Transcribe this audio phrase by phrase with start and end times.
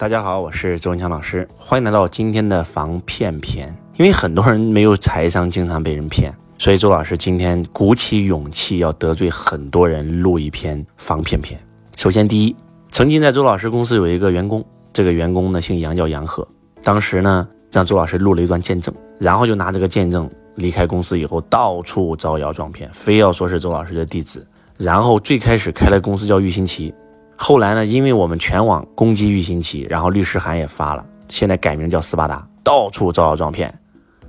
[0.00, 3.68] 大家好，我是周文强老师，欢迎来到今天的防骗篇。
[3.98, 11.60] 因为很多人没有财商，经常被人骗，所以周老师今天鼓起勇气要得罪很多人，录一篇防骗篇。
[11.98, 12.56] 首先，第一，
[12.88, 16.48] 曾经在周老师公司有一个员工，这个员工呢姓杨，叫杨贺。
[16.82, 24.46] 当时呢让周老师录了一段见证，然后就拿这个见证离开公司以后，到处招摇撞骗，非要说是周老师的弟子。
[24.78, 26.94] 然后最开始开了公司叫玉新奇。
[27.42, 27.86] 后来呢？
[27.86, 33.74] 因为我们全网攻击玉新奇，然后律师函也发了，现在改名叫斯巴达，到处招摇撞骗，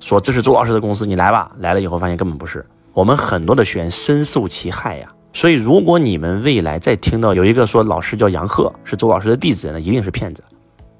[0.00, 1.52] 说这是周老师的公司，你来吧。
[1.58, 5.08] 来了以后发现根本不是，我们很多的学员深受其害呀。
[5.32, 10.42] 所以如果你们未来再听到有一个说老师叫杨贺，是周老师的弟子，那一定是骗子。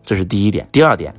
[0.05, 0.69] 这是第一点。
[0.71, 1.13] 第二点，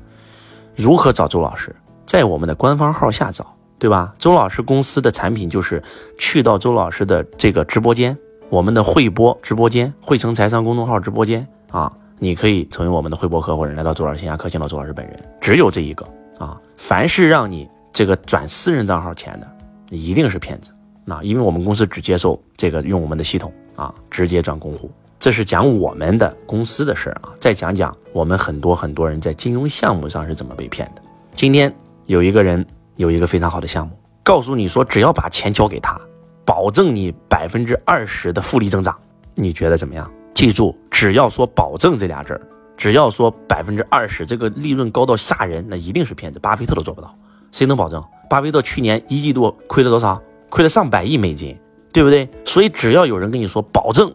[0.74, 1.76] 如何找周老师？
[2.06, 3.46] 在我们的官方号下找，
[3.78, 4.14] 对吧？
[4.18, 5.84] 周老师公司的产品就是
[6.18, 8.18] 去到周老师的这个直播间。
[8.50, 16.08] 我们的汇播直播间，汇成财商公众号直播间啊，你可以成为我们的汇播合伙人，来到周老师线下课，见到周老师本人，只有这一个
[16.40, 16.58] 啊。
[16.78, 19.48] 凡是让你这个转私人账号钱的，
[19.90, 20.72] 一定是骗子。
[21.04, 24.90] 那因为我们公司只接受这个用我们的系统啊，直接转公户。
[25.20, 27.34] 这是讲我们的公司的事儿啊。
[27.38, 31.02] 再讲讲我们很多很多人在金融项目上是怎么被骗的。
[31.36, 31.74] 今天
[32.06, 36.00] 有一个人有一个非常好的项目，告诉你说只要把钱交给他。
[36.48, 38.98] 保证你百分之二十的复利增长，
[39.36, 40.10] 你觉得怎么样？
[40.34, 42.42] 记住，只要说保证这俩字儿，
[42.78, 46.40] 只要说百分之二十，这个利润高到吓人，那一定是骗子。
[46.40, 47.14] 巴菲特都做不到，
[47.52, 48.02] 谁能保证？
[48.30, 50.22] 巴菲特去年一季度亏了多少？
[50.50, 51.60] 亏了上百亿美金，
[51.92, 52.30] 对不对？
[52.46, 54.10] 所以只要有人跟你说保证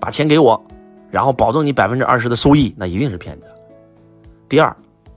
[0.00, 0.64] 把钱给我，
[1.10, 3.46] 然后保证你百分之二十的收益，那一定是骗子。
[4.48, 4.74] 第二，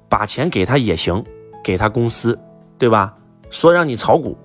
[0.09, 1.23] 把钱给他也行，
[1.63, 2.37] 给他公司，
[2.77, 3.15] 对吧？
[3.49, 4.37] 说让你炒股，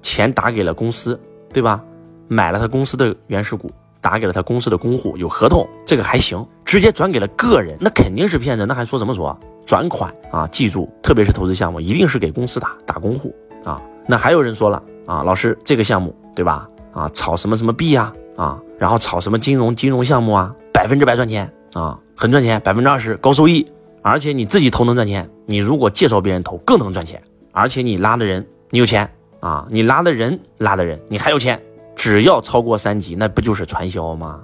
[0.00, 1.20] 钱打给了公司。
[1.54, 1.82] 对吧？
[2.28, 6.44] 买了他公司的原始股，打给了他公司的公户，有合同，这个还行。
[6.64, 8.66] 直接转给了个人，那肯定是骗子。
[8.66, 9.38] 那还说什么说？
[9.64, 10.46] 转款啊！
[10.48, 13.80] 记住，特别是投资项目，一定是给公司打打公户啊。
[14.06, 16.68] 那还有人说了啊，老师这个项目对吧？
[16.92, 18.12] 啊，炒什么什么币呀？
[18.36, 20.54] 啊，然后炒什么金融金融项目啊？
[20.72, 23.66] 百分之百赚钱啊，很赚钱，百分之二十高收益，
[24.02, 27.22] 而且你自己投能赚钱，你如果介绍别人投更能赚钱，
[27.52, 29.08] 而且你拉的人你有钱。
[29.44, 31.60] 啊，你拉的人拉的人，你还有钱，
[31.94, 34.40] 只要超过三级，那不就是传销吗？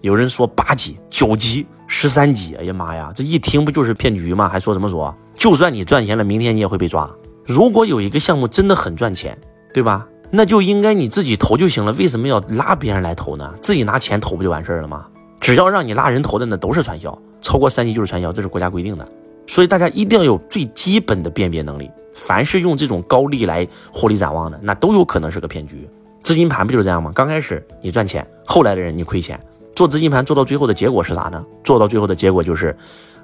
[0.00, 4.48] 有人说八级、九级、十三级，哎呀妈呀，这一听不就是骗局吗？
[4.48, 5.12] 还说什么说？
[5.34, 7.10] 就算你赚钱了，明天你也会被抓。
[7.44, 9.36] 如果有一个项目真的很赚钱，
[9.72, 10.06] 对吧？
[10.30, 13.52] 那就应该你自己投就行了，为什么要拉别人来投呢？
[13.60, 15.04] 自己拿钱投不就完事儿了吗？
[15.40, 19.04] 只要让你拉人投的，那都是传销，超过三级就是传销，这是国家规定的。
[19.48, 21.90] 所以大家一定要有最基本的辨别能力。
[22.14, 25.88] 凡是用这种高利来获利展望的，那都有可能是个骗局。
[26.22, 27.12] 资金盘不就是这样吗？
[27.14, 29.38] 刚开始你赚钱，后来的人你亏钱。
[29.74, 31.44] 做资金盘做到最后的结果是啥呢？
[31.64, 32.74] 做到最后的结果就是，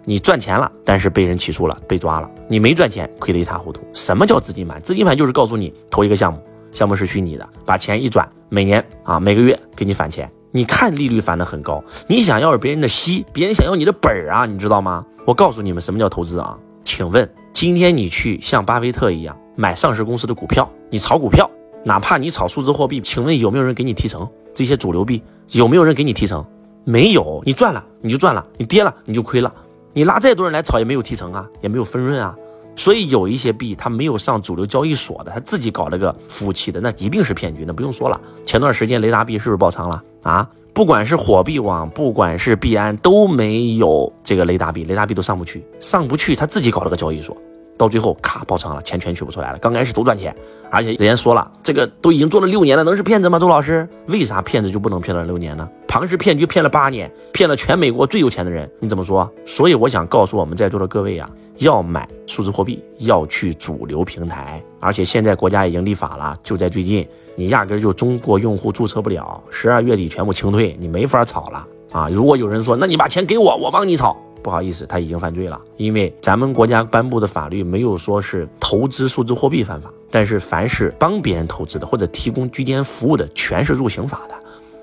[0.05, 3.81] 你赚钱了，但是被人起诉了，被抓了；你没赚钱，亏得一塌糊涂。
[3.95, 4.83] 什么叫资金盘？
[4.83, 6.43] 资金盘就是告诉你投一个项目，
[6.73, 10.31] 项目是虚拟的，把钱一转，每年啊每个月给你返钱。
[10.51, 15.07] 你看利率返的很高，你想要别人的息，别人想要你的本儿啊，你知道吗？
[15.25, 16.59] 我告诉你们什么叫投资啊？
[16.85, 21.49] 请问，今天你去像巴菲特一样买上市公司的股票，你炒股票，
[21.85, 24.29] 哪怕你炒数字货币，请问有没有人给你提成？
[24.55, 26.45] 这些主流币有没有人给你提成？
[26.85, 29.53] 没有，你赚了你就赚了，你跌了你就亏了。
[29.93, 32.35] 你拉再多人来炒也没有提成啊，也没有分润啊。
[32.77, 37.65] 所以有一些币它没有上主流交易所的，他自己搞了个服务器的，那一定是骗局。
[37.67, 40.49] 那不用说了，前段时间雷达币是不是爆仓了啊？
[40.81, 47.37] 不管是火币网，不管是币安，都没有这个雷达币，雷达币都上不去，上不去，他自己搞了个交易所，
[47.77, 49.59] 到最后咔爆仓了，钱全取不出来了。
[49.59, 50.35] 刚开始都赚钱，
[50.71, 53.39] 而且人家说了，这个都已经做了六年了，能是骗子吗？
[53.39, 55.69] 周老师，为啥骗子就不能骗了六年呢？
[55.87, 59.31] 庞氏骗局骗了八年，骗了全美国最有钱的人，你怎么说？
[59.45, 61.29] 所以我想告诉我们在座的各位呀，
[61.61, 67.07] 要买数字货币，要去主流平台，而且现在国家已经立法了，就在最近。
[67.37, 72.09] 你压根就中国用户注册不了，十二月底全部清退，你没法炒了啊！
[72.11, 84.35] 如果有人说，那你把钱给我，我帮你炒，不好意思，他已经犯罪了，因为咱们国家颁布的法律没有说是投资数字货币犯法，但是凡是帮别人投资的或者提供居间服务的，全是入刑法的。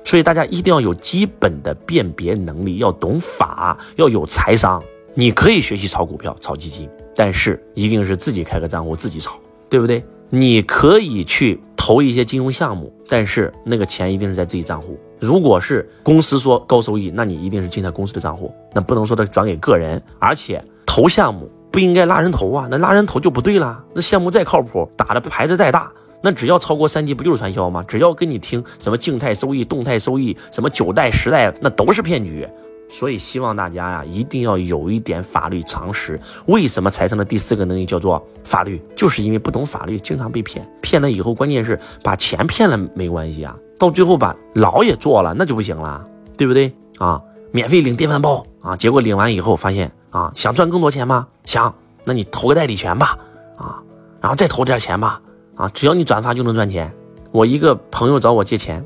[0.04, 4.82] 所以大家一定要有基本的辨别能力，要懂法，要有财商。
[5.20, 9.34] 你可以学习炒股票、炒基金，但是一定是自己开个账户自己炒，
[9.68, 10.04] 对不对？
[10.30, 11.60] 你可以去。
[11.76, 15.00] 投一些金融项目，但是那个钱一定是在自己账户。
[15.22, 20.02] 如果是公司说高收益，那你一定是进他公司的账户，那不能说他转给个人。
[20.20, 23.82] 而且投项目不应该拉人头啊，那拉人头就不对了。
[23.94, 25.90] 那项目再靠谱，打的牌子再大，
[26.22, 27.82] 那只要超过三级，不就是传销吗？
[27.88, 32.46] 只要跟你听什么静态收益、动态收益，什么九代十代，那都是骗局。
[32.90, 36.20] 所以希望大家呀，一定要有一点法律常识。
[36.46, 38.82] 为什么财商的第四个能力叫做法律？
[38.96, 40.68] 就是因为不懂法律，经常被骗。
[40.82, 46.08] 骗了以后，关键是把钱骗了没关系啊，到最后把牢也坐了，那就不行了，
[46.38, 47.22] 对不对啊？
[47.52, 51.28] 免费领电饭煲啊，结果领完以后发现啊，想赚更多钱吗？
[51.46, 51.74] 想，
[52.06, 53.18] 那你投个代理权吧，
[53.58, 53.84] 啊，
[54.22, 55.22] 然后再投点钱吧，
[55.56, 56.92] 啊，只要你转发就能赚钱。
[57.32, 58.86] 我一个朋友找我借钱。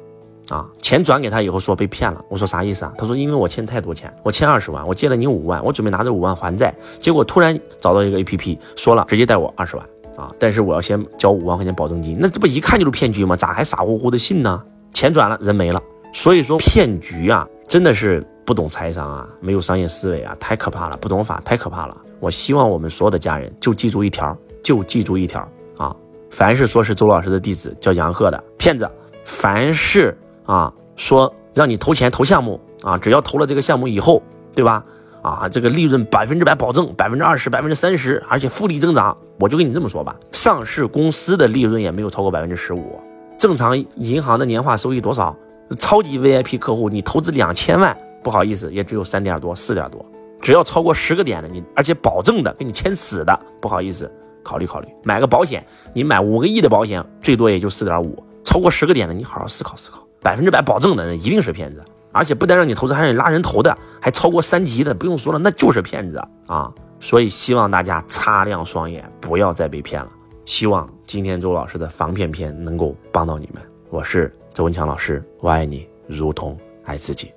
[0.51, 2.92] 啊，钱转给他以后说被骗了，我说啥意思啊？
[2.98, 9.86] 他说因为我欠太多钱，我欠二十万，我借了你五万，我准备拿这五万还债，结果突然找到一个 A P P，说了直接贷我二十万
[10.18, 13.33] 啊，但是我要先交五万块钱保证金，那这不一看就是骗局吗？
[13.33, 14.62] 咋还傻乎乎的信呢？
[14.94, 15.81] 钱转了，人没了。
[16.12, 21.95] 所以说骗局啊，真的是不懂财商啊，没有商业思维啊，太可怕了，不懂法太可怕了。
[22.19, 25.39] 我希望我们所有的家人就记住一条，就记住一条
[25.77, 25.95] 啊，
[26.30, 28.86] 凡是说是周老师的弟子叫杨鹤的骗子，
[29.24, 30.13] 凡是。
[30.46, 34.22] 啊，说让你投钱投项目啊，只要投了这个项目以后，
[34.54, 34.84] 对吧？
[35.22, 39.16] 啊，这个利润百分之百保证，百分之二十、百分之三十，而且复利增长。
[39.40, 43.00] 我就跟你这么说吧，上市公司的利润也没有超过百分之十五。
[43.38, 45.36] 正常银行的年化收益多少？
[45.80, 50.06] 超级 VIP 客户，你投资两千万，不好意思，也只有三点多、四点多。
[50.42, 54.12] 只要超过十个点的，你而且保证的，给你签死的，不好意思，
[54.44, 55.66] 考虑考虑买个保险。
[55.94, 58.24] 你买五个亿的保险，最多也就四点五。
[58.44, 60.06] 超过十个点的，你好好思考思考。
[60.22, 66.72] 百分之百保证的，那一定是骗子，而且不但让你投资，还让你拉人头的，还超过三级的，不用说了，那就是骗子啊！
[67.00, 70.10] 所以希望大家擦亮双眼，不要再被骗了。
[70.46, 73.62] 希望今天周老师的防骗篇能够帮到你们。
[73.90, 77.32] 我是周文强老师，我爱你如同爱自己。